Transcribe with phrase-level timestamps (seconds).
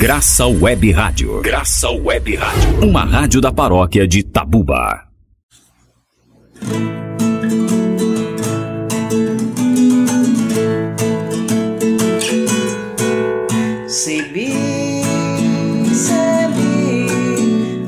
[0.00, 1.42] Graça Web Rádio.
[1.42, 2.88] Graça Web Rádio.
[2.88, 5.02] Uma rádio da paróquia de Tabuba.
[13.86, 14.54] Sebi,
[15.92, 17.06] sebi,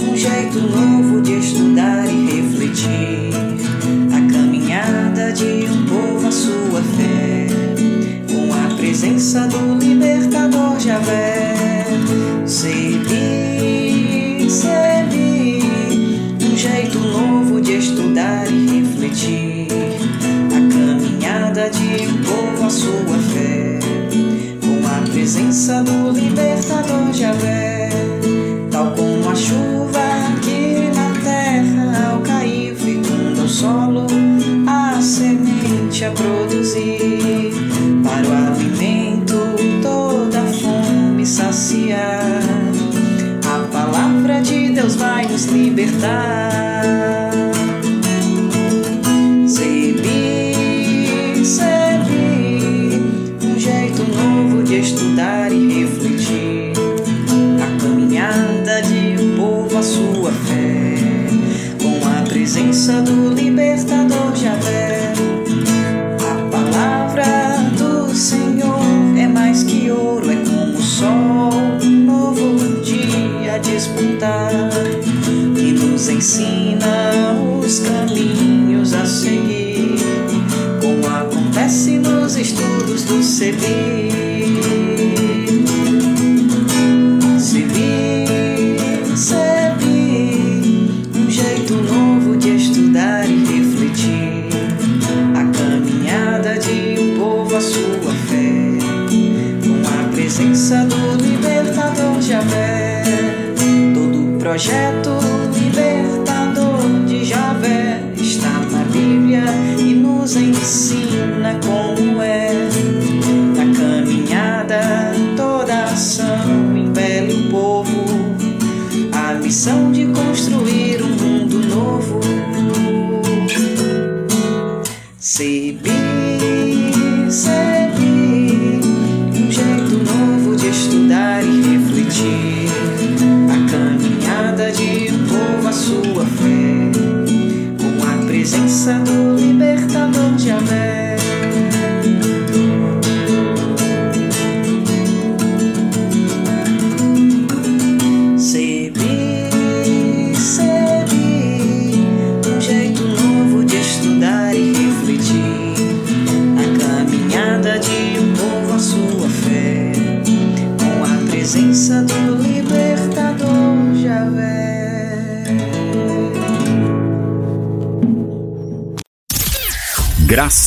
[0.04, 3.32] um jeito novo de estudar e refletir.
[4.12, 7.46] A caminhada de um povo, a sua fé,
[8.30, 11.31] com a presença do libertador Javé.
[25.82, 27.88] Do libertador Javé,
[28.70, 30.00] tal como a chuva
[30.42, 34.06] que na terra ao cair fecunda o solo,
[34.66, 37.52] a semente a produzir,
[38.02, 39.36] para o alimento
[39.82, 42.42] toda a fome saciar.
[43.44, 46.41] A palavra de Deus vai nos libertar.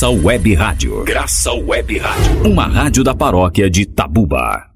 [0.06, 1.04] Graça Web Rádio.
[1.04, 2.48] Graça Web Rádio.
[2.48, 4.66] Uma rádio da paróquia de Tabuba.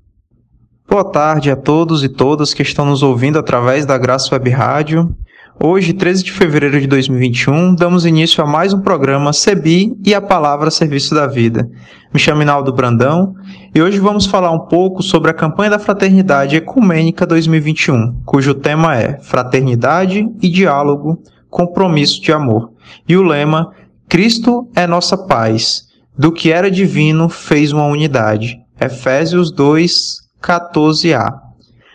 [0.88, 5.14] Boa tarde a todos e todas que estão nos ouvindo através da Graça Web Rádio.
[5.62, 10.20] Hoje, 13 de fevereiro de 2021, damos início a mais um programa CEBI e a
[10.20, 11.70] Palavra Serviço da Vida.
[12.12, 13.36] Me chamo Inaldo Brandão
[13.72, 18.96] e hoje vamos falar um pouco sobre a campanha da Fraternidade Ecumênica 2021, cujo tema
[18.96, 22.72] é Fraternidade e Diálogo, Compromisso de Amor.
[23.08, 23.70] E o lema
[24.10, 25.84] Cristo é nossa paz,
[26.18, 28.58] do que era divino fez uma unidade.
[28.80, 31.32] Efésios 2, 14a.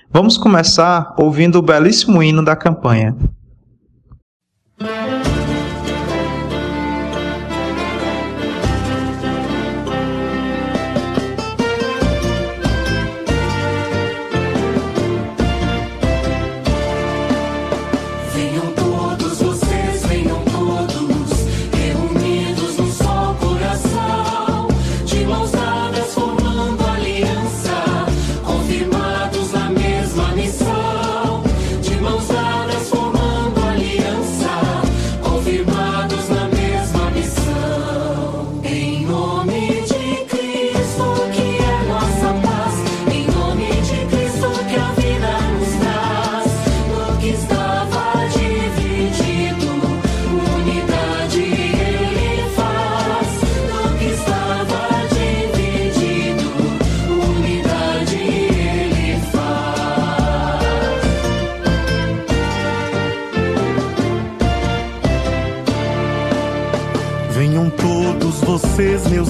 [0.10, 3.14] Vamos começar ouvindo o belíssimo hino da campanha.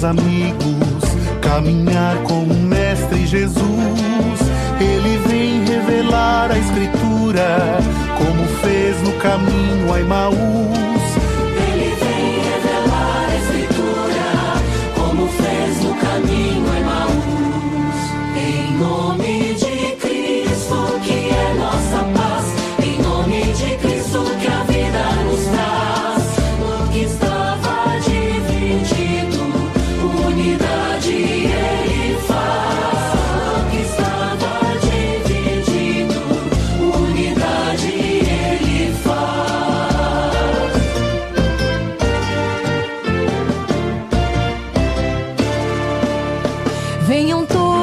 [0.05, 1.03] Amigos,
[1.41, 2.04] caminhar
[47.05, 47.75] Venham todos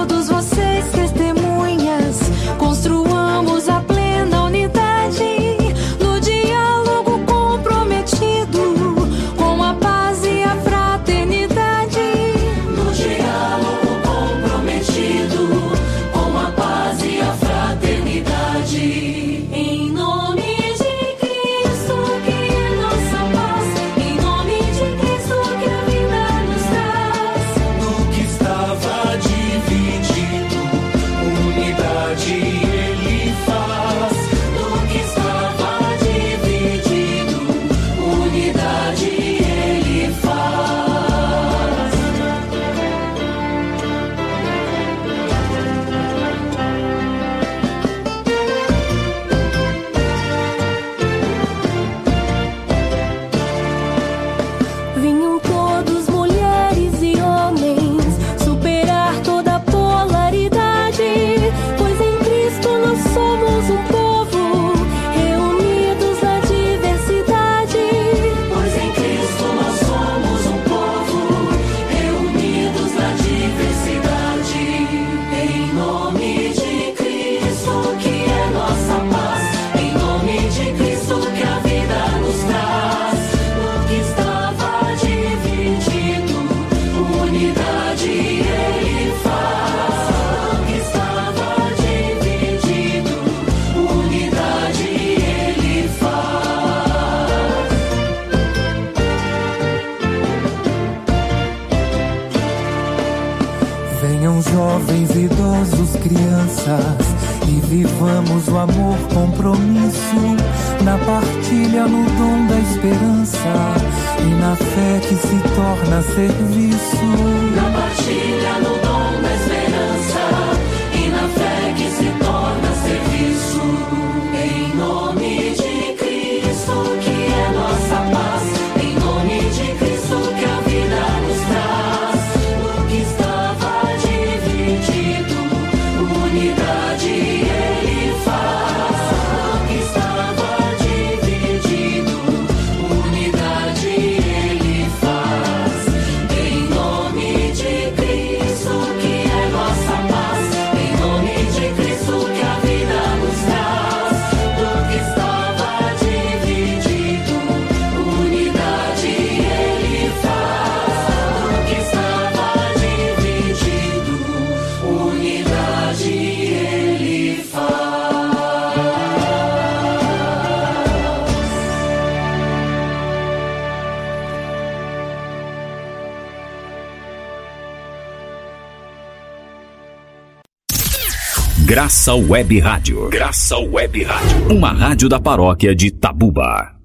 [181.73, 183.09] Graça Web Rádio.
[183.09, 184.55] Graça Web Rádio.
[184.55, 186.79] Uma rádio da paróquia de Tabuba.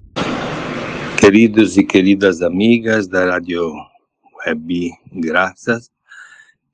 [1.20, 3.70] Queridos e queridas amigas da Rádio
[4.46, 5.90] Web Graças,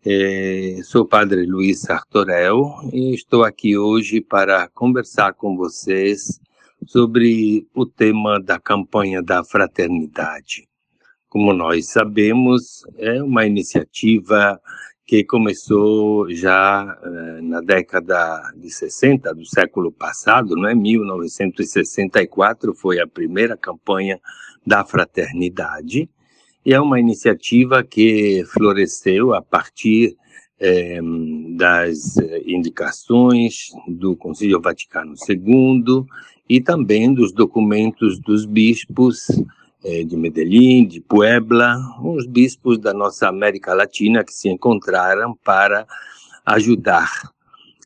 [0.07, 6.39] eh, sou o Padre Luiz Sartorel e estou aqui hoje para conversar com vocês
[6.87, 10.69] sobre o tema da campanha da fraternidade.
[11.29, 14.61] Como nós sabemos, é uma iniciativa
[15.07, 20.75] que começou já eh, na década de 60 do século passado, não é?
[20.75, 24.19] 1964 foi a primeira campanha
[24.67, 26.09] da fraternidade
[26.65, 30.17] e é uma iniciativa que floresceu a partir
[30.59, 31.01] eh,
[31.57, 36.07] das indicações do Concílio Vaticano II
[36.49, 39.27] e também dos documentos dos bispos
[39.85, 45.87] de Medellín, de Puebla, os bispos da nossa América Latina que se encontraram para
[46.47, 47.11] ajudar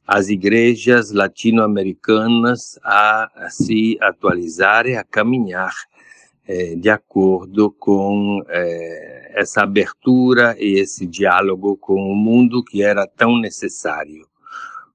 [0.09, 5.75] as igrejas latino-americanas a, se atualizar e a caminhar
[6.47, 13.07] eh, de acordo com eh, essa abertura e esse diálogo com o mundo que era
[13.07, 14.27] tão necessário.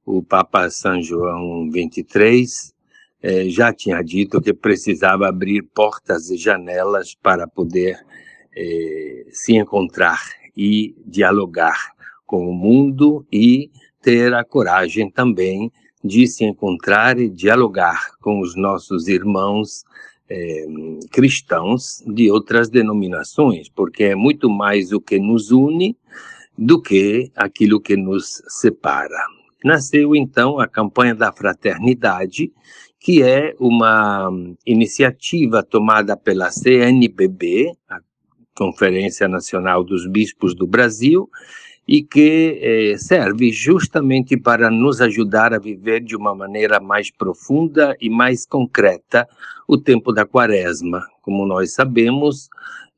[0.03, 2.72] O Papa São João XXIII
[3.23, 7.97] eh, já tinha dito que precisava abrir portas e janelas para poder
[8.53, 10.19] eh, se encontrar
[10.55, 11.93] e dialogar
[12.25, 15.71] com o mundo e ter a coragem também
[16.03, 19.85] de se encontrar e dialogar com os nossos irmãos
[20.29, 20.65] eh,
[21.09, 25.95] cristãos de outras denominações, porque é muito mais o que nos une
[26.57, 29.25] do que aquilo que nos separa.
[29.63, 32.51] Nasceu então a campanha da fraternidade,
[33.03, 34.31] que é uma
[34.65, 37.99] iniciativa tomada pela CNBB, a
[38.55, 41.29] Conferência Nacional dos Bispos do Brasil,
[41.85, 47.93] e que eh, serve justamente para nos ajudar a viver de uma maneira mais profunda
[47.99, 49.27] e mais concreta
[49.67, 51.05] o tempo da quaresma.
[51.21, 52.47] Como nós sabemos,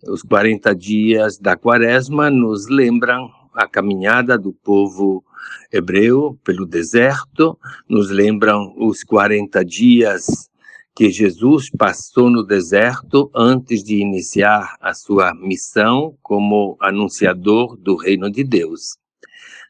[0.07, 5.23] os 40 dias da quaresma nos lembram a caminhada do povo
[5.71, 7.57] hebreu pelo deserto,
[7.87, 10.49] nos lembram os 40 dias
[10.95, 18.31] que Jesus passou no deserto antes de iniciar a sua missão como anunciador do reino
[18.31, 18.97] de Deus,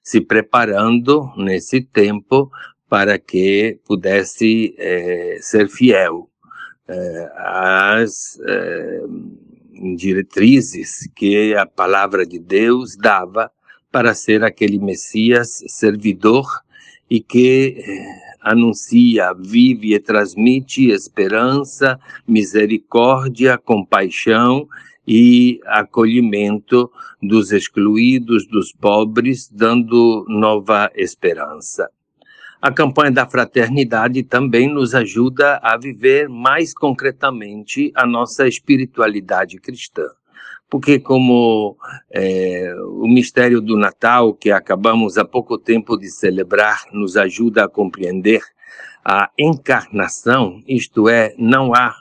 [0.03, 2.51] se preparando nesse tempo
[2.87, 6.29] para que pudesse eh, ser fiel
[6.87, 9.01] eh, às eh,
[9.95, 13.51] diretrizes que a palavra de Deus dava
[13.95, 16.45] para ser aquele Messias servidor
[17.09, 17.81] e que
[18.41, 21.97] anuncia, vive e transmite esperança,
[22.27, 24.67] misericórdia, compaixão
[25.07, 26.91] e acolhimento
[27.23, 31.89] dos excluídos, dos pobres, dando nova esperança.
[32.61, 40.07] A campanha da fraternidade também nos ajuda a viver mais concretamente a nossa espiritualidade cristã
[40.69, 41.77] porque como
[42.11, 47.69] é, o mistério do Natal que acabamos há pouco tempo de celebrar nos ajuda a
[47.69, 48.41] compreender
[49.03, 51.95] a encarnação, isto é, não há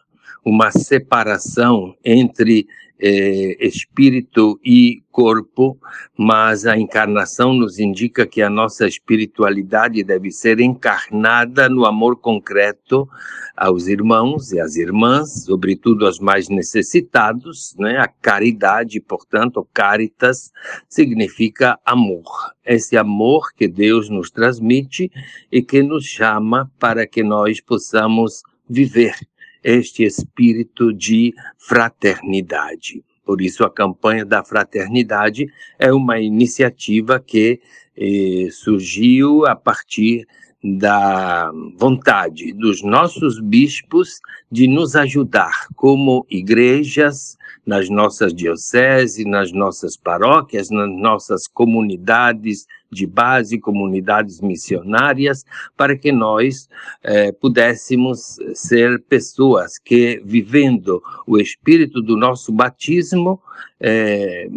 [0.44, 2.66] uma separação entre
[2.98, 5.78] eh, espírito e corpo,
[6.16, 13.08] mas a encarnação nos indica que a nossa espiritualidade deve ser encarnada no amor concreto
[13.56, 17.98] aos irmãos e às irmãs, sobretudo aos mais necessitados, né?
[17.98, 20.50] A caridade, portanto, caritas
[20.88, 22.24] significa amor.
[22.64, 25.10] Esse amor que Deus nos transmite
[25.50, 29.14] e que nos chama para que nós possamos viver
[29.64, 33.02] este espírito de fraternidade.
[33.24, 35.46] Por isso, a campanha da fraternidade
[35.78, 37.60] é uma iniciativa que
[37.96, 40.26] eh, surgiu a partir
[40.62, 49.96] da vontade dos nossos bispos de nos ajudar como igrejas nas nossas dioceses, nas nossas
[49.96, 55.44] paróquias, nas nossas comunidades de base, comunidades missionárias,
[55.76, 56.68] para que nós
[57.02, 63.40] eh, pudéssemos ser pessoas que, vivendo o espírito do nosso batismo,
[63.80, 64.48] eh,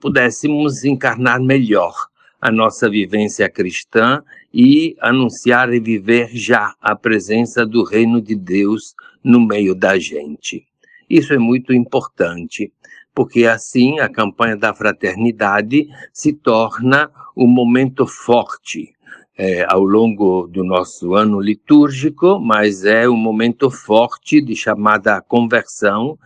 [0.00, 1.94] pudéssemos encarnar melhor
[2.40, 8.94] a nossa vivência cristã e anunciar e viver já a presença do reino de Deus
[9.22, 10.66] no meio da gente.
[11.08, 12.72] Isso é muito importante,
[13.16, 18.94] porque assim a campanha da fraternidade se torna um momento forte
[19.38, 26.18] é, ao longo do nosso ano litúrgico, mas é um momento forte de chamada conversão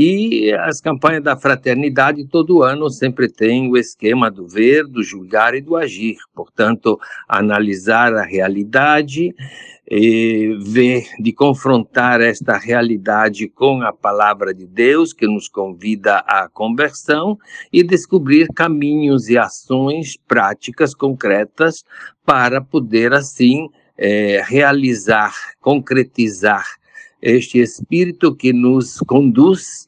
[0.00, 5.56] e as campanhas da fraternidade todo ano sempre tem o esquema do ver, do julgar
[5.56, 6.16] e do agir.
[6.32, 9.34] Portanto, analisar a realidade,
[9.90, 16.48] e ver, de confrontar esta realidade com a palavra de Deus, que nos convida à
[16.48, 17.36] conversão,
[17.72, 21.82] e descobrir caminhos e ações práticas, concretas,
[22.24, 26.77] para poder, assim, eh, realizar, concretizar
[27.20, 29.86] este espírito que nos conduz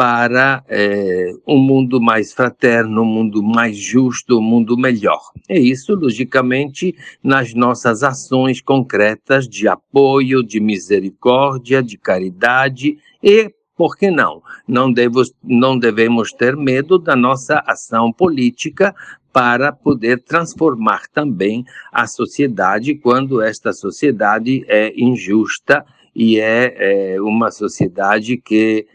[0.00, 5.20] para eh, um mundo mais fraterno, um mundo mais justo, um mundo melhor.
[5.46, 13.96] É isso, logicamente, nas nossas ações concretas de apoio, de misericórdia, de caridade e por
[13.96, 14.42] que não?
[14.66, 18.94] Não, devo, não devemos ter medo da nossa ação política
[19.32, 27.50] para poder transformar também a sociedade quando esta sociedade é injusta e é, é uma
[27.50, 28.86] sociedade que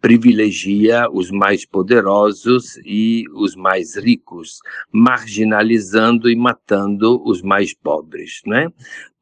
[0.00, 4.58] privilegia os mais poderosos e os mais ricos,
[4.92, 8.68] marginalizando e matando os mais pobres, né?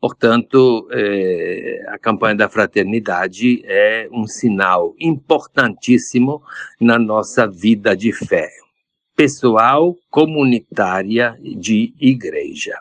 [0.00, 6.42] Portanto, eh, a campanha da fraternidade é um sinal importantíssimo
[6.80, 8.48] na nossa vida de fé,
[9.16, 12.78] pessoal, comunitária, de igreja.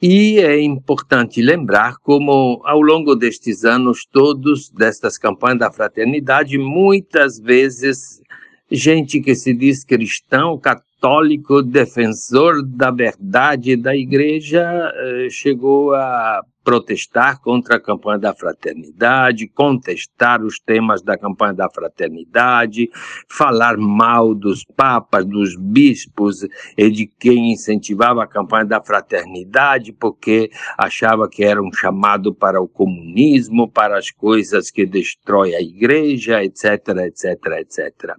[0.00, 7.40] E é importante lembrar como, ao longo destes anos todos, destas campanhas da fraternidade, muitas
[7.40, 8.22] vezes,
[8.70, 14.62] gente que se diz cristão, católico, defensor da verdade da igreja,
[14.94, 21.70] eh, chegou a protestar contra a campanha da fraternidade, contestar os temas da campanha da
[21.70, 22.90] fraternidade,
[23.26, 26.46] falar mal dos papas, dos bispos
[26.76, 32.60] e de quem incentivava a campanha da fraternidade, porque achava que era um chamado para
[32.60, 38.14] o comunismo, para as coisas que destrói a igreja, etc, etc, etc.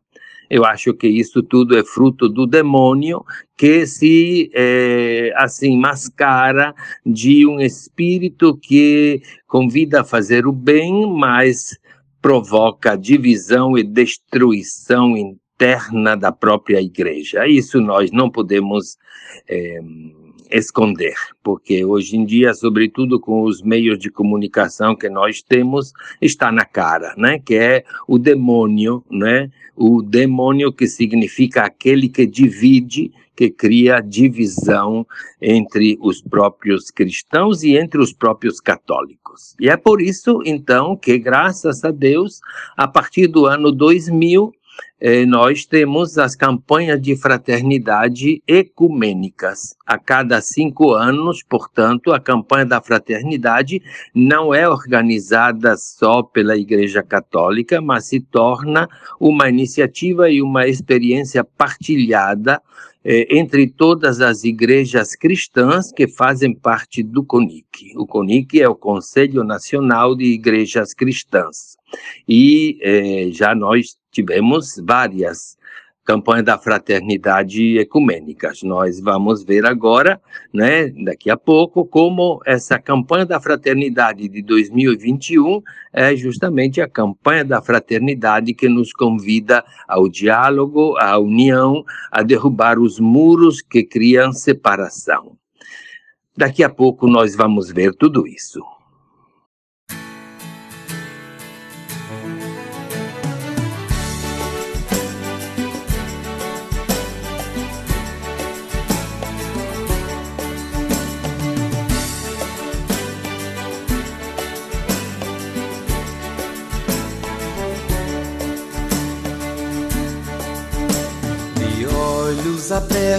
[0.50, 3.24] Eu acho que isso tudo é fruto do demônio
[3.56, 6.74] que se, eh, assim, mascara
[7.06, 11.77] de um espírito que convida a fazer o bem, mas
[12.22, 17.48] provoca divisão e destruição interna da própria igreja.
[17.48, 18.98] Isso nós não podemos
[19.48, 19.79] eh,
[20.50, 26.51] esconder, porque hoje em dia, sobretudo com os meios de comunicação que nós temos, está
[26.51, 27.39] na cara, né?
[27.39, 29.50] Que é o demônio, né?
[29.75, 35.08] O demônio que significa aquele que divide, que cria divisão
[35.41, 39.56] entre os próprios cristãos e entre os próprios católicos.
[39.58, 42.41] E é por isso, então, que graças a Deus,
[42.75, 44.51] a partir do ano 2000,
[45.02, 49.76] eh, nós temos as campanhas de fraternidade ecumênicas.
[49.86, 53.82] A cada cinco anos, portanto, a campanha da fraternidade
[54.14, 61.44] não é organizada só pela Igreja Católica, mas se torna uma iniciativa e uma experiência
[61.44, 62.62] partilhada
[63.04, 67.94] eh, entre todas as igrejas cristãs que fazem parte do CONIC.
[67.96, 71.79] O CONIC é o Conselho Nacional de Igrejas Cristãs.
[72.27, 75.58] E eh, já nós tivemos várias
[76.10, 78.63] campanhas da fraternidade ecumênicas.
[78.63, 80.19] Nós vamos ver agora,
[80.51, 85.62] né, daqui a pouco, como essa campanha da fraternidade de 2021
[85.93, 92.80] é justamente a campanha da fraternidade que nos convida ao diálogo, à união, a derrubar
[92.80, 95.38] os muros que criam separação.
[96.36, 98.63] Daqui a pouco nós vamos ver tudo isso.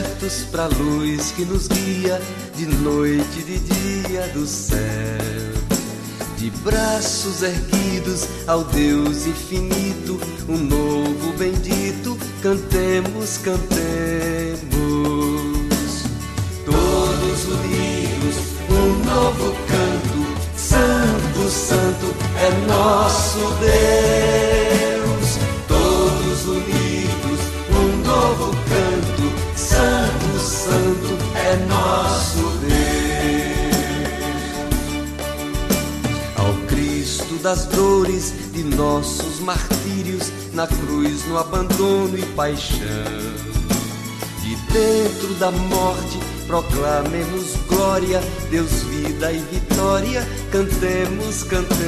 [0.00, 2.20] Abertos pra luz que nos guia
[2.56, 4.78] de noite e de dia do céu.
[6.38, 14.60] De braços erguidos ao Deus infinito, um novo bendito, cantemos, cantemos.
[16.64, 18.36] Todos unidos,
[18.70, 20.24] um novo canto,
[20.56, 25.38] Santo, Santo é nosso Deus.
[25.68, 28.89] Todos unidos, um novo canto,
[31.50, 32.70] é nosso Deus.
[36.36, 42.78] Ao Cristo das dores de nossos martírios, na cruz, no abandono e paixão.
[44.40, 51.80] De dentro da morte, proclamemos glória, Deus, vida e vitória, cantemos, cantemos.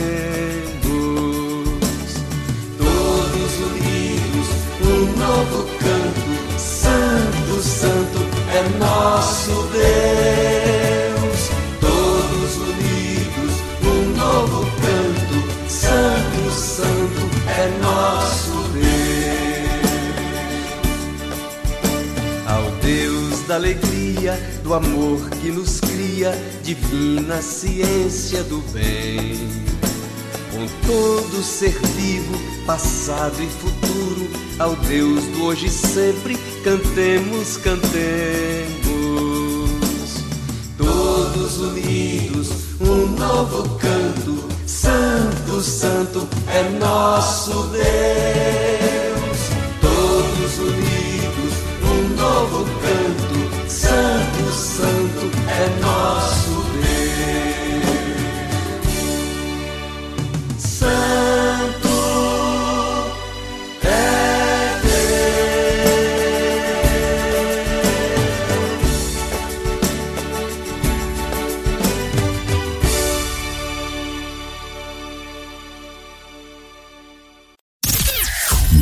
[2.78, 4.48] Todos unidos,
[4.80, 8.21] um novo canto, Santo, Santo
[8.54, 11.50] é nosso Deus.
[11.80, 18.92] Todos unidos, um novo canto, Santo, Santo é nosso Deus.
[22.46, 29.62] Ao Deus da alegria, do amor que nos cria, divina ciência do bem.
[30.52, 38.72] Com todo ser vivo, passado e futuro, ao Deus do hoje e sempre, cantemos, cantemos.
[40.78, 42.48] Todos unidos,
[42.80, 47.82] um novo canto, Santo, Santo é nosso Deus.
[49.80, 52.71] Todos unidos, um novo canto,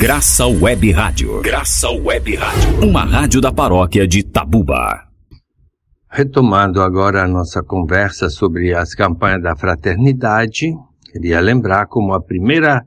[0.00, 1.42] Graça Web Rádio.
[1.42, 2.88] Graça Web Rádio.
[2.88, 4.98] Uma rádio da paróquia de Tabuba.
[6.08, 10.74] Retomando agora a nossa conversa sobre as campanhas da fraternidade,
[11.12, 12.82] queria lembrar como a primeira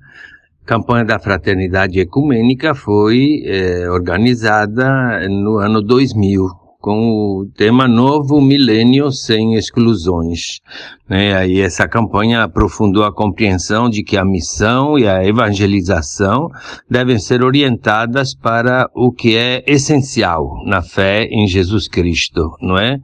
[0.66, 6.48] campanha da fraternidade ecumênica foi eh, organizada no ano 2000,
[6.82, 10.62] com o tema Novo Milênio Sem Exclusões.
[11.14, 11.38] Né?
[11.38, 16.48] Aí essa campanha aprofundou a compreensão de que a missão e a evangelização
[16.90, 22.98] devem ser orientadas para o que é essencial na fé em Jesus Cristo, não é?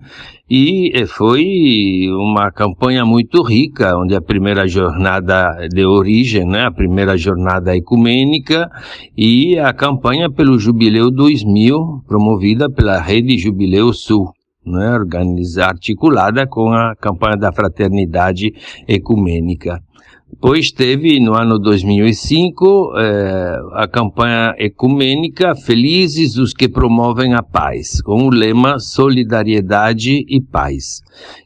[0.50, 7.16] E foi uma campanha muito rica, onde a primeira jornada de origem, né, a primeira
[7.16, 8.68] jornada ecumênica
[9.16, 14.34] e a campanha pelo Jubileu 2000, promovida pela Rede Jubileu Sul,
[14.66, 18.54] né, organizada, articulada com a campanha da fraternidade
[18.88, 19.82] ecumênica.
[20.32, 28.00] Depois teve, no ano 2005, eh, a campanha ecumênica Felizes os que promovem a paz,
[28.02, 31.02] com o lema Solidariedade e Paz,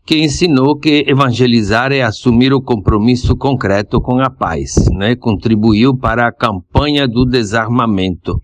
[0.06, 5.16] que ensinou que evangelizar é assumir o compromisso concreto com a paz, né?
[5.16, 8.40] contribuiu para a campanha do desarmamento.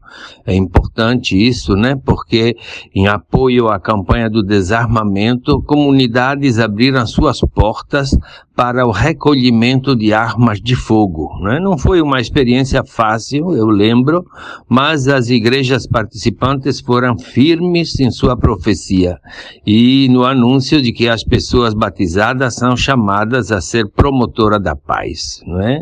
[0.47, 1.95] É importante isso, né?
[2.03, 2.55] porque
[2.95, 8.17] em apoio à campanha do desarmamento, comunidades abriram suas portas
[8.59, 11.29] para o recolhimento de armas de fogo.
[11.41, 11.61] Né?
[11.61, 14.25] Não foi uma experiência fácil, eu lembro,
[14.67, 19.17] mas as igrejas participantes foram firmes em sua profecia
[19.65, 25.41] e no anúncio de que as pessoas batizadas são chamadas a ser promotora da paz.
[25.47, 25.79] Não é?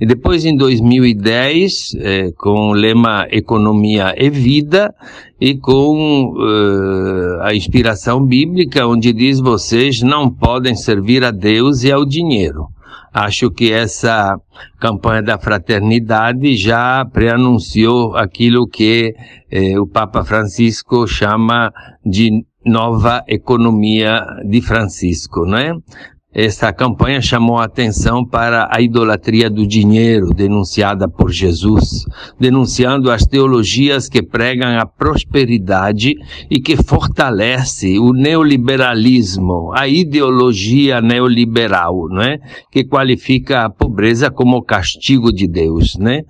[0.00, 4.92] E depois, em 2010, eh, com o lema Economia e Vida,
[5.40, 11.92] e com uh, a inspiração bíblica, onde diz: vocês não podem servir a Deus e
[11.92, 12.68] ao dinheiro.
[13.12, 14.38] Acho que essa
[14.78, 19.14] campanha da fraternidade já preanunciou aquilo que
[19.50, 21.72] eh, o Papa Francisco chama
[22.04, 25.72] de nova economia de Francisco, não é?
[26.38, 32.04] Essa campanha chamou a atenção para a idolatria do dinheiro denunciada por Jesus,
[32.38, 36.12] denunciando as teologias que pregam a prosperidade
[36.50, 42.36] e que fortalece o neoliberalismo, a ideologia neoliberal, né?
[42.70, 46.20] Que qualifica a pobreza como castigo de Deus, né?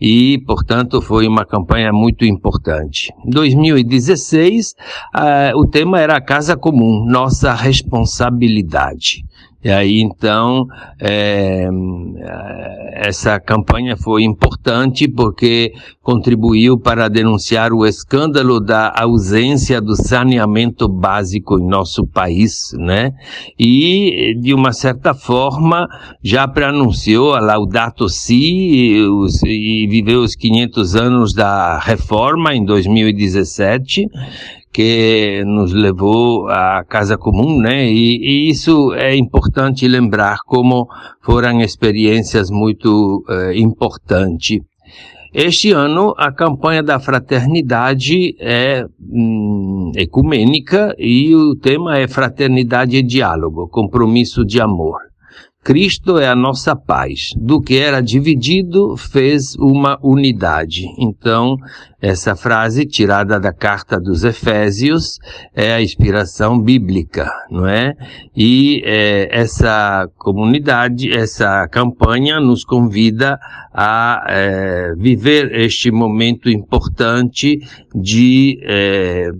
[0.00, 3.12] E, portanto, foi uma campanha muito importante.
[3.26, 4.74] Em 2016,
[5.12, 9.24] ah, o tema era a casa comum, nossa responsabilidade.
[9.66, 10.64] E aí, então,
[11.00, 11.68] é,
[12.92, 21.58] essa campanha foi importante porque contribuiu para denunciar o escândalo da ausência do saneamento básico
[21.58, 23.10] em nosso país, né?
[23.58, 25.88] E, de uma certa forma,
[26.22, 32.64] já preanunciou a Laudato Si e, os, e viveu os 500 anos da reforma em
[32.64, 34.06] 2017
[34.76, 37.90] que nos levou à casa comum, né?
[37.90, 40.86] E, e, isso é importante lembrar como
[41.22, 44.60] foram experiências muito eh, importantes.
[45.32, 53.02] Este ano a campanha da fraternidade é hum, ecumênica e o tema é fraternidade e
[53.02, 54.98] diálogo, compromisso de amor.
[55.66, 57.30] Cristo é a nossa paz.
[57.36, 60.86] Do que era dividido, fez uma unidade.
[60.96, 61.56] Então,
[62.00, 65.18] essa frase, tirada da carta dos Efésios,
[65.54, 67.94] é a inspiração bíblica, não é?
[68.36, 73.38] E é, essa comunidade, essa campanha nos convida
[73.72, 77.58] a é, viver este momento importante
[77.94, 79.30] de, é,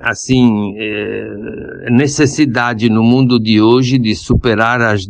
[0.00, 5.06] assim, é, necessidade no mundo de hoje de superar as,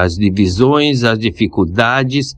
[0.00, 2.34] as divisões, as dificuldades.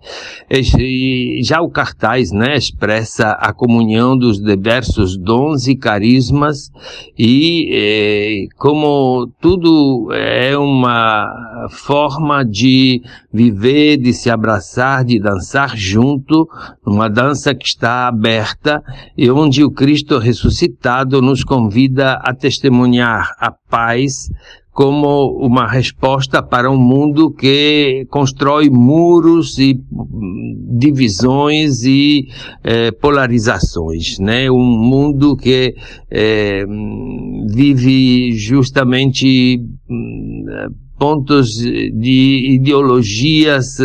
[0.50, 6.70] E já o cartaz, né, expressa a comunhão dos diversos dons e carismas
[7.18, 16.48] e eh, como tudo é uma forma de viver, de se abraçar, de dançar junto,
[16.84, 18.82] uma dança que está aberta
[19.16, 24.30] e onde o Cristo ressuscitado nos convida a testemunhar a paz
[24.72, 29.80] como uma resposta para um mundo que constrói muros e
[30.78, 32.28] divisões e
[32.62, 34.50] eh, polarizações, né?
[34.50, 35.74] Um mundo que
[36.10, 36.64] eh,
[37.48, 39.60] vive justamente
[41.00, 43.80] pontos de ideologias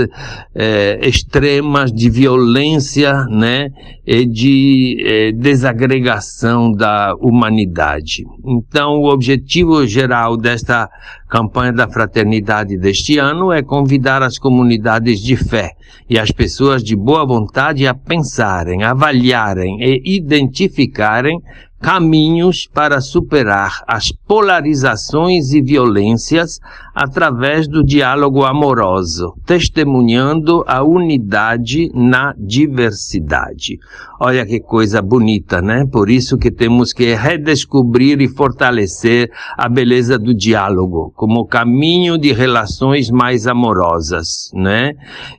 [0.53, 3.69] eh, extremas de violência, né,
[4.05, 8.25] e de eh, desagregação da humanidade.
[8.45, 10.89] Então, o objetivo geral desta
[11.29, 15.71] campanha da fraternidade deste ano é convidar as comunidades de fé
[16.09, 21.39] e as pessoas de boa vontade a pensarem, avaliarem e identificarem
[21.85, 26.59] caminhos para superar as polarizações e violências
[26.95, 33.77] através do diálogo amoroso, testemunhando a unidade na diversidade.
[34.17, 35.85] Olha que coisa bonita, né?
[35.91, 42.31] Por isso que temos que redescobrir e fortalecer a beleza do diálogo como caminho de
[42.31, 44.93] relações mais amorosas, né?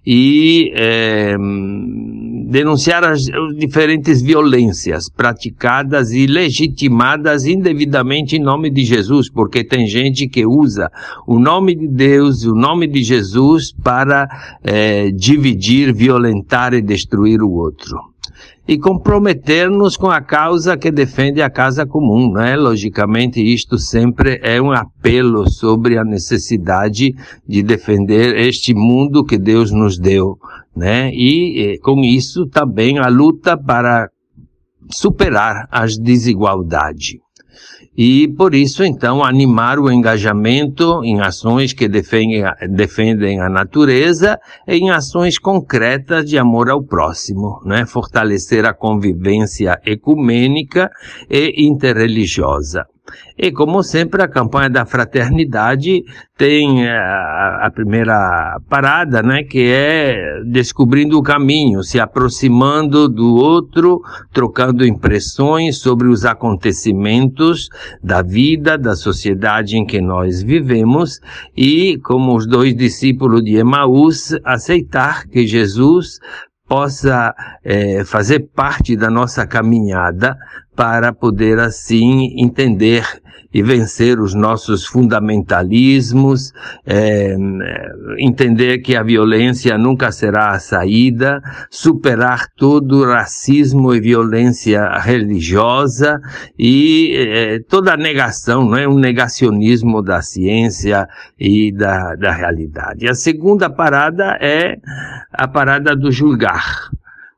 [0.06, 1.36] E eh,
[2.48, 3.22] denunciar as
[3.56, 10.90] diferentes violências praticadas e legitimadas indevidamente em nome de Jesus, porque tem gente que usa
[11.26, 14.28] o nome de Deus, o nome de Jesus para
[14.64, 17.96] eh, dividir, violentar e destruir o outro
[18.66, 22.56] e comprometer-nos com a causa que defende a casa comum, né?
[22.56, 27.14] Logicamente, isto sempre é um apelo sobre a necessidade
[27.46, 30.36] de defender este mundo que Deus nos deu,
[30.76, 31.12] né?
[31.14, 34.10] E eh, com isso também a luta para
[34.90, 37.25] superar as desigualdades.
[37.96, 44.90] E por isso, então, animar o engajamento em ações que defendem, defendem a natureza em
[44.90, 47.86] ações concretas de amor ao próximo, né?
[47.86, 50.90] fortalecer a convivência ecumênica
[51.30, 52.84] e interreligiosa.
[53.38, 56.02] E como sempre, a campanha da fraternidade
[56.36, 64.00] tem eh, a, primeira parada, né, que é descobrindo o caminho, se aproximando do outro,
[64.32, 67.68] trocando impressões sobre os acontecimentos
[68.02, 71.20] da vida, da sociedade em que nós vivemos
[71.56, 76.18] e, como os dois discípulos de Emaús, aceitar que Jesus
[76.68, 80.36] possa é, fazer parte da nossa caminhada
[80.76, 83.04] para poder assim entender
[83.56, 86.52] e vencer os nossos fundamentalismos,
[86.84, 87.34] é,
[88.18, 96.20] entender que a violência nunca será a saída, superar todo o racismo e violência religiosa
[96.58, 101.08] e é, toda a negação, não é um negacionismo da ciência
[101.38, 103.08] e da, da realidade.
[103.08, 104.76] A segunda parada é
[105.32, 106.90] a parada do julgar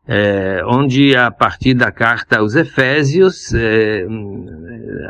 [0.08, 4.06] é, onde a partir da carta aos Efésios é,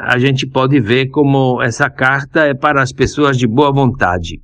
[0.00, 4.40] a gente pode ver como essa carta é para as pessoas de boa vontade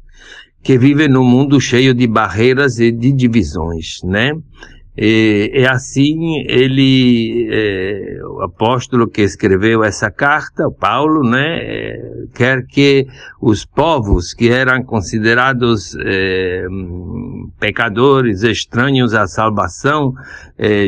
[0.62, 4.32] que vivem num mundo cheio de barreiras e de divisões, né?
[4.96, 12.00] E, e assim ele, é, o apóstolo que escreveu essa carta, Paulo, né, é,
[12.32, 13.04] quer que
[13.40, 16.64] os povos que eram considerados é,
[17.58, 20.12] pecadores, estranhos à salvação,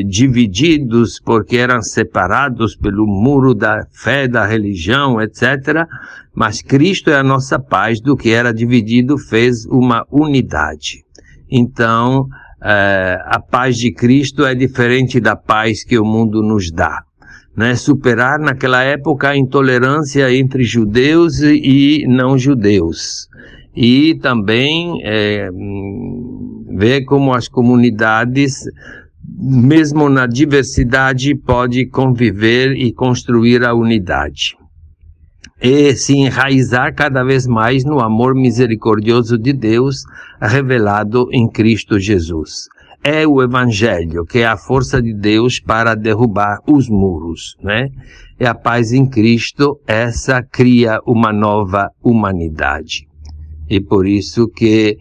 [0.07, 5.87] divididos porque eram separados pelo muro da fé, da religião, etc.
[6.35, 11.05] Mas Cristo é a nossa paz, do que era dividido fez uma unidade.
[11.51, 12.29] Então,
[12.63, 17.03] é, a paz de Cristo é diferente da paz que o mundo nos dá.
[17.57, 17.75] Né?
[17.75, 23.29] Superar naquela época a intolerância entre judeus e não judeus.
[23.75, 25.51] E também é,
[26.77, 28.65] ver como as comunidades,
[29.39, 34.57] mesmo na diversidade, pode conviver e construir a unidade
[35.61, 40.05] e se enraizar cada vez mais no amor misericordioso de Deus
[40.41, 42.69] revelado em Cristo Jesus.
[43.03, 47.89] É o Evangelho que é a força de Deus para derrubar os muros, né?
[48.39, 53.07] É a paz em Cristo, essa cria uma nova humanidade.
[53.69, 54.99] E por isso que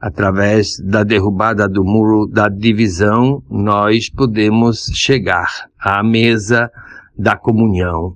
[0.00, 6.70] através da derrubada do muro da divisão, nós podemos chegar à mesa
[7.18, 8.14] da comunhão,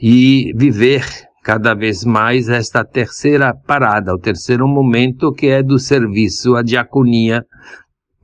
[0.00, 1.04] e viver
[1.42, 7.42] cada vez mais esta terceira parada, o terceiro momento que é do serviço, a diaconia,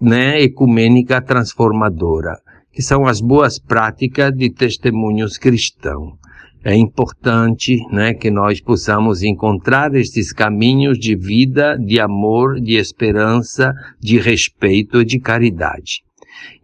[0.00, 2.37] né, ecumênica transformadora,
[2.70, 6.14] que são as boas práticas de testemunhos cristãos.
[6.62, 13.72] É importante, né, que nós possamos encontrar estes caminhos de vida, de amor, de esperança,
[14.00, 16.02] de respeito e de caridade.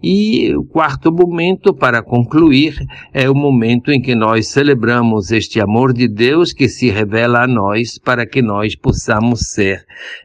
[0.02, 2.74] E o quarto momento, para concluir,
[3.12, 7.46] é o momento em que nós celebramos este amor de Deus que se revela a
[7.46, 9.84] nós para que nós possamos ser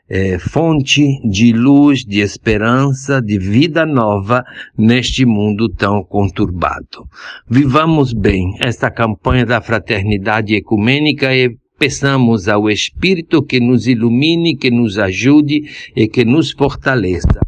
[0.10, 4.44] é, fonte de luz, de esperança, de vida nova
[4.78, 7.08] neste mundo tão conturbado.
[7.50, 14.72] Vivamos bem esta campanha da fraternidade ecumênica e peçamos ao Espírito que nos ilumine, que
[14.72, 15.63] nos ajude
[15.96, 17.41] e que nos fortaleça.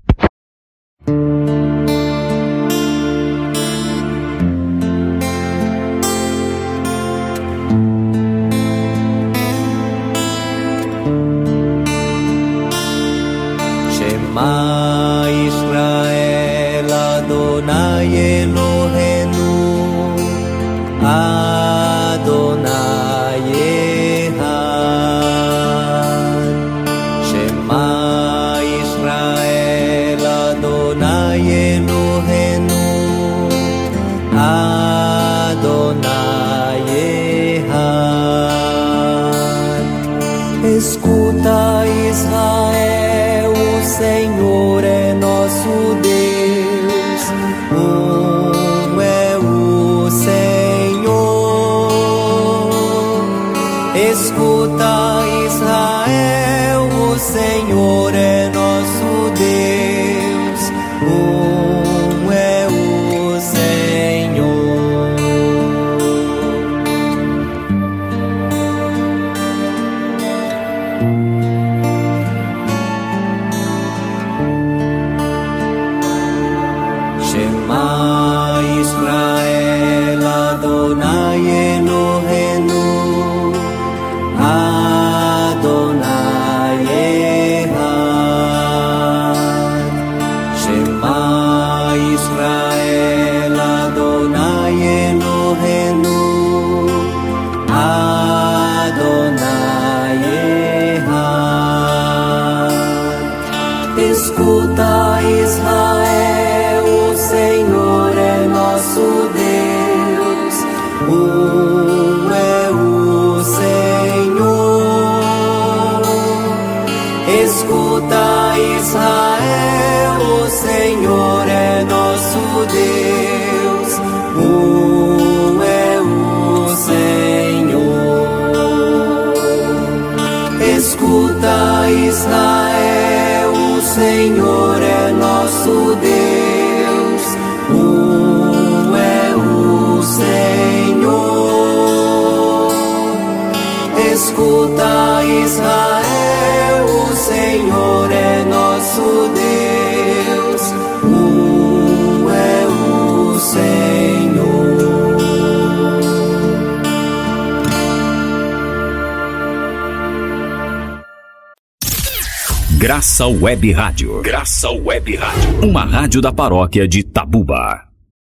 [163.17, 164.21] Graça Web Rádio.
[164.21, 165.67] Graça Web Rádio.
[165.67, 167.89] Uma rádio da paróquia de Tabuba.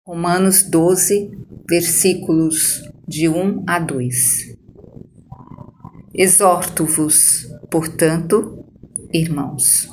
[0.04, 1.30] Romanos 12,
[1.70, 4.58] versículos de 1 a 2.
[6.16, 8.66] Exorto-vos, portanto,
[9.14, 9.88] irmãos,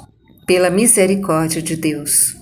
[0.46, 2.34] pela misericórdia de Deus,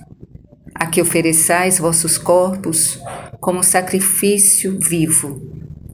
[0.73, 2.97] a que ofereçais vossos corpos
[3.41, 5.43] como sacrifício vivo,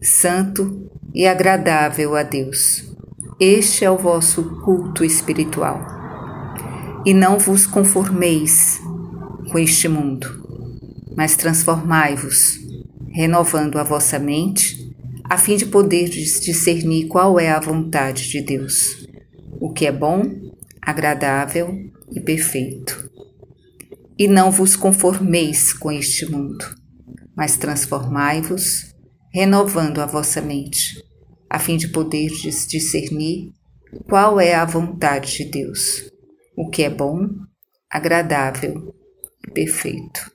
[0.02, 2.84] santo e agradável a Deus.
[3.40, 6.01] Este é o vosso culto espiritual.
[7.04, 8.80] E não vos conformeis
[9.50, 10.28] com este mundo,
[11.16, 12.60] mas transformai-vos,
[13.10, 19.04] renovando a vossa mente, a fim de poderdes discernir qual é a vontade de Deus,
[19.60, 20.22] o que é bom,
[20.80, 21.76] agradável
[22.12, 23.10] e perfeito.
[24.16, 26.64] E não vos conformeis com este mundo,
[27.36, 28.94] mas transformai-vos,
[29.34, 31.02] renovando a vossa mente,
[31.50, 33.50] a fim de poderdes discernir
[34.08, 36.11] qual é a vontade de Deus,
[36.62, 37.28] o que é bom,
[37.90, 38.94] agradável
[39.46, 40.30] e perfeito.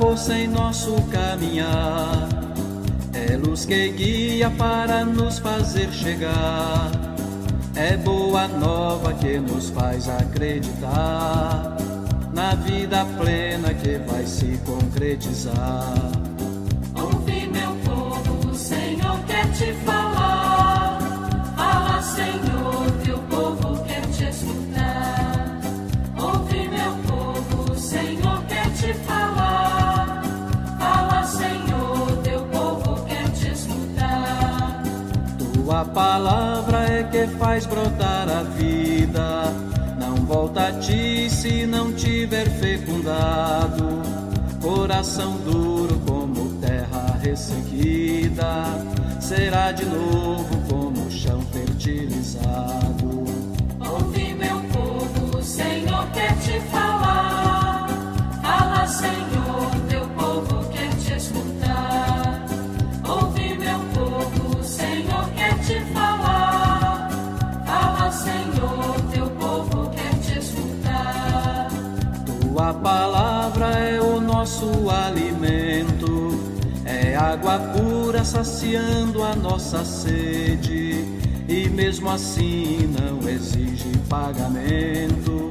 [0.00, 2.26] Força em nosso caminhar,
[3.12, 6.90] é luz que guia para nos fazer chegar.
[7.76, 11.76] É boa nova que nos faz acreditar
[12.32, 16.29] na vida plena que vai se concretizar.
[37.10, 39.52] Que faz brotar a vida.
[39.98, 44.00] Não volta a ti se não tiver fecundado.
[44.60, 48.64] Coração duro como terra ressequida.
[49.20, 53.24] Será de novo como chão fertilizado.
[53.80, 57.88] Ouve meu povo, o Senhor quer te falar.
[58.42, 59.29] Fala, Senhor,
[74.90, 76.40] alimento,
[76.84, 81.04] é água pura saciando a nossa sede
[81.48, 85.50] e mesmo assim não exige pagamento.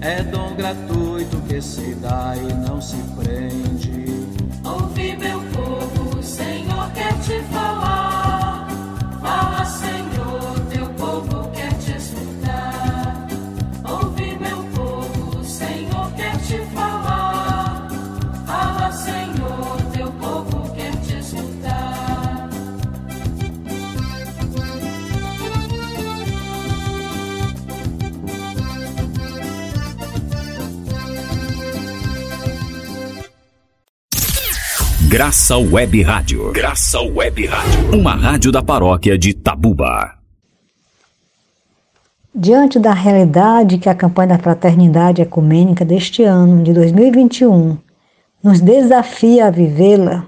[0.00, 4.26] É dom gratuito que se dá e não se prende.
[4.64, 7.93] Ouve meu povo, o Senhor quer te falar.
[35.14, 36.50] Graça Web Rádio.
[36.50, 38.00] Graça Web Rádio.
[38.00, 40.18] Uma rádio da paróquia de Tabuba.
[42.34, 47.78] Diante da realidade que a campanha da Fraternidade Ecumênica deste ano, de 2021,
[48.42, 50.26] nos desafia a vivê-la,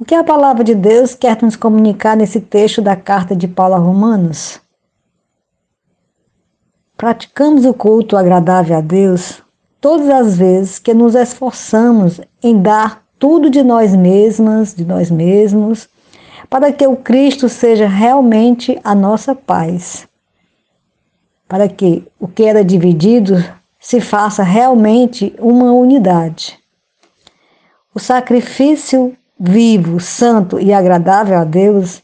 [0.00, 3.74] o que a palavra de Deus quer nos comunicar nesse texto da carta de Paulo
[3.74, 4.58] a Romanos?
[6.96, 9.42] Praticamos o culto agradável a Deus
[9.82, 15.88] todas as vezes que nos esforçamos em dar tudo de nós mesmas, de nós mesmos,
[16.50, 20.08] para que o Cristo seja realmente a nossa paz.
[21.46, 23.36] Para que o que era dividido
[23.78, 26.58] se faça realmente uma unidade.
[27.94, 32.02] O sacrifício vivo, santo e agradável a Deus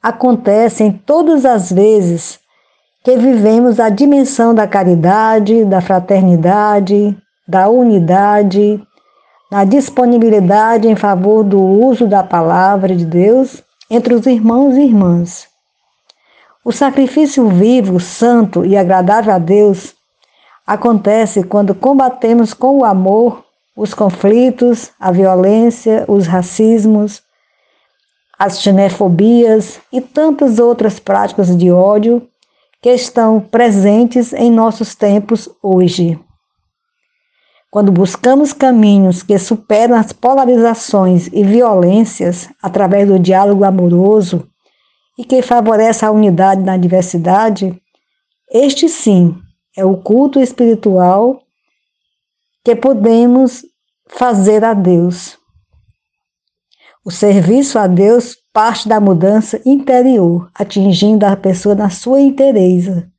[0.00, 2.38] acontece em todas as vezes
[3.02, 8.80] que vivemos a dimensão da caridade, da fraternidade, da unidade,
[9.54, 15.46] na disponibilidade em favor do uso da palavra de Deus entre os irmãos e irmãs.
[16.64, 19.94] O sacrifício vivo, santo e agradável a Deus
[20.66, 23.44] acontece quando combatemos com o amor
[23.76, 27.22] os conflitos, a violência, os racismos,
[28.36, 32.26] as xenofobias e tantas outras práticas de ódio
[32.82, 36.18] que estão presentes em nossos tempos hoje.
[37.74, 44.48] Quando buscamos caminhos que superam as polarizações e violências através do diálogo amoroso
[45.18, 47.76] e que favorece a unidade na diversidade,
[48.48, 49.36] este sim
[49.76, 51.42] é o culto espiritual
[52.64, 53.64] que podemos
[54.06, 55.36] fazer a Deus.
[57.04, 63.10] O serviço a Deus parte da mudança interior, atingindo a pessoa na sua inteireza,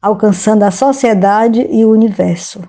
[0.00, 2.62] alcançando a sociedade e o universo.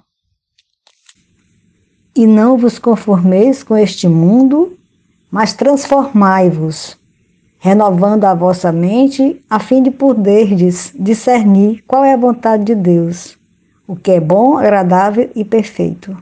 [2.16, 4.78] E não vos conformeis com este mundo,
[5.32, 6.98] mas transformai-vos,
[7.58, 13.38] renovando a vossa mente, a fim de poderdes discernir qual é a vontade de Deus,
[13.88, 16.18] o que é bom, agradável e perfeito.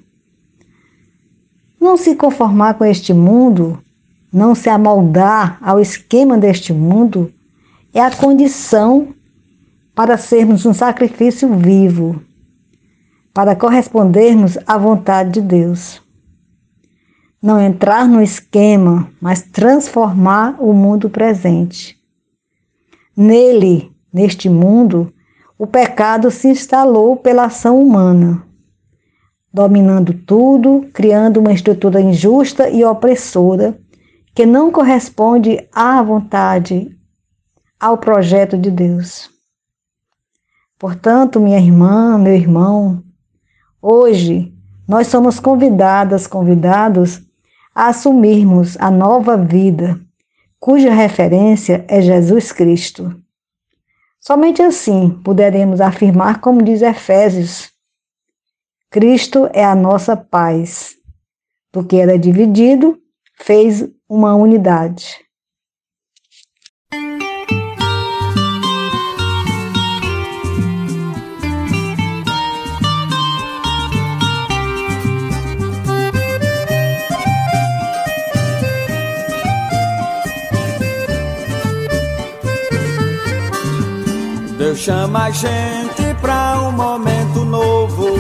[1.80, 3.82] Não se conformar com este mundo,
[4.32, 7.34] não se amoldar ao esquema deste mundo,
[7.94, 9.08] é a condição
[9.96, 12.22] para sermos um sacrifício vivo,
[13.40, 16.02] para correspondermos à vontade de Deus.
[17.42, 21.98] Não entrar no esquema, mas transformar o mundo presente.
[23.16, 25.14] Nele, neste mundo,
[25.58, 28.44] o pecado se instalou pela ação humana,
[29.54, 33.80] dominando tudo, criando uma estrutura injusta e opressora
[34.36, 36.94] que não corresponde à vontade,
[37.80, 39.30] ao projeto de Deus.
[40.78, 43.02] Portanto, minha irmã, meu irmão,
[43.82, 44.54] Hoje,
[44.88, 47.22] nós somos convidadas, convidados
[47.74, 50.00] a assumirmos a nova vida,
[50.60, 53.16] cuja referência é Jesus Cristo.
[54.20, 57.72] Somente assim poderemos afirmar, como diz Efésios,
[58.90, 60.96] Cristo é a nossa paz.
[61.72, 63.00] Do que era dividido,
[63.40, 65.29] fez uma unidade.
[84.70, 88.20] Deus chama a gente pra um momento novo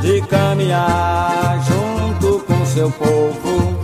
[0.00, 3.78] de caminhar junto com seu povo.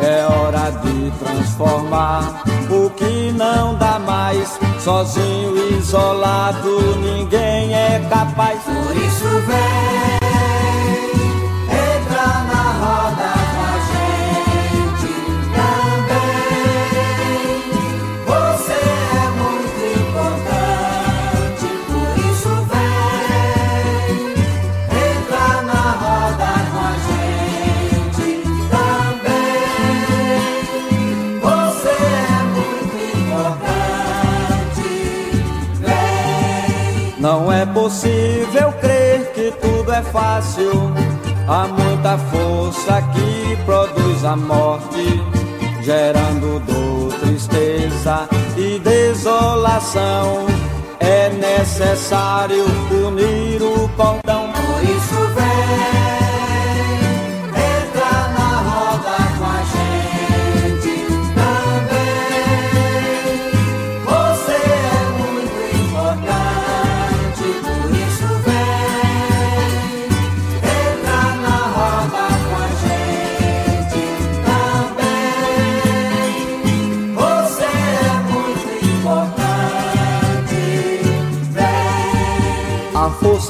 [0.00, 4.56] É hora de transformar o que não dá mais.
[4.78, 8.60] Sozinho, isolado, ninguém é capaz.
[8.62, 10.11] Por isso vem,
[40.02, 40.72] é fácil.
[41.48, 45.20] Há muita força que produz a morte,
[45.82, 50.46] gerando dor, tristeza e desolação.
[51.00, 52.64] É necessário
[53.06, 54.21] unir o cordão.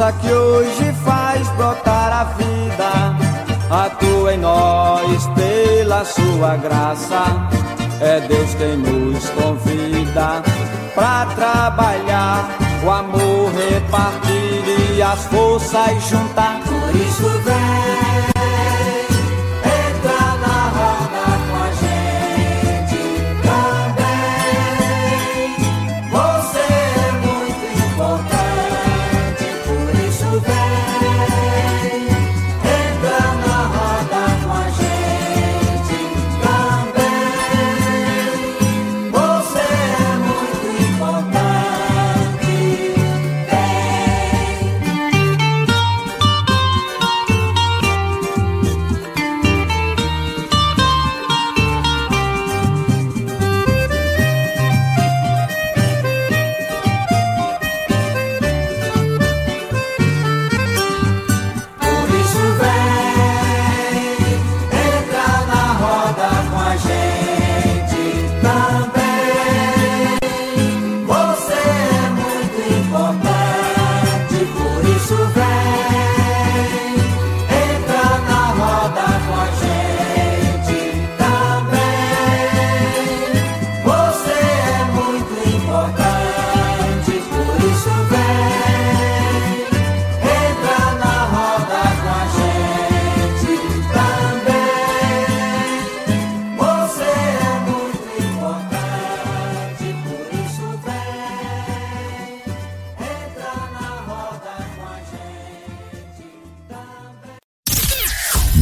[0.02, 3.16] Força que hoje faz brotar a vida
[3.70, 7.22] atua em nós pela sua graça.
[8.00, 10.42] É Deus quem nos convida
[10.94, 12.48] pra trabalhar,
[12.84, 16.60] o amor repartir e as forças juntar.
[16.64, 18.01] Por isso vem,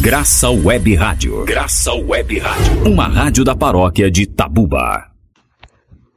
[0.01, 1.45] Graça Web Rádio.
[1.45, 2.91] Graça Web Rádio.
[2.91, 5.05] Uma rádio da paróquia de Tabuba.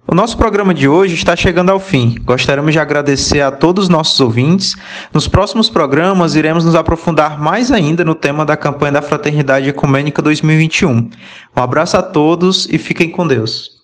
[0.08, 2.16] O nosso programa de hoje está chegando ao fim.
[2.24, 4.78] Gostaríamos de agradecer a todos os nossos ouvintes.
[5.14, 10.22] Nos próximos programas, iremos nos aprofundar mais ainda no tema da campanha da Fraternidade Ecumênica
[10.22, 10.90] 2021.
[10.90, 11.10] Um
[11.54, 13.83] abraço a todos e fiquem com Deus.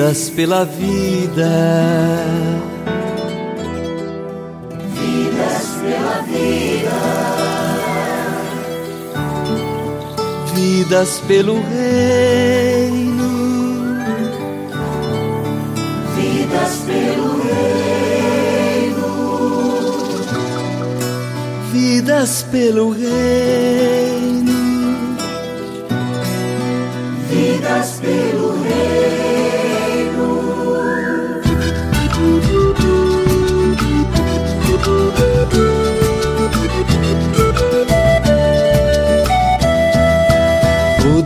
[0.00, 1.44] Vidas pela vida,
[4.94, 6.96] Vidas pela vida,
[10.54, 13.28] vidas pelo reino,
[16.16, 19.04] vidas pelo reino,
[21.70, 24.56] vidas pelo reino,
[27.28, 29.59] vidas pelo reino.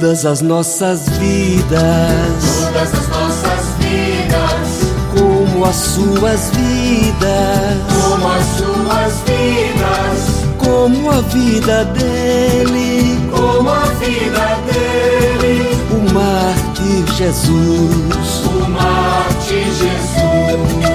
[0.05, 4.69] Todas as nossas vidas, Todas as nossas vidas,
[5.15, 10.19] como as suas vidas, como as suas vidas,
[10.59, 18.45] como a vida dele, como a vida dele, o mártir Jesus.
[18.45, 20.94] o Marte Jesus.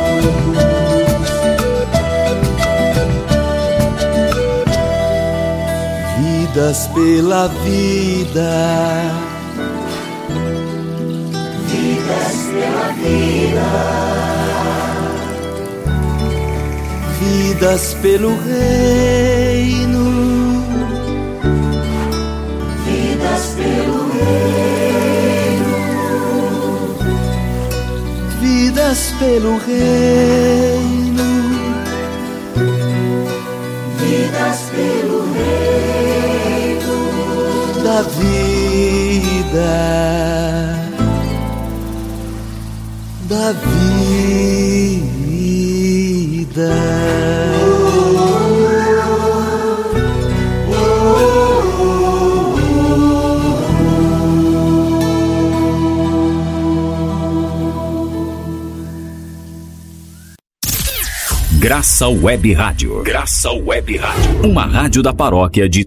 [6.60, 8.52] Vidas pela vida,
[11.72, 13.68] Vidas pela vida,
[17.22, 20.06] vidas pelo reino,
[22.86, 25.72] vidas pelo reino,
[28.42, 30.99] vidas pelo reino,
[39.50, 40.76] vida
[43.28, 43.90] da vida.
[61.60, 63.04] Graça Web Rádio.
[63.04, 64.50] Graça Web Rádio.
[64.50, 65.84] Uma rádio da paróquia de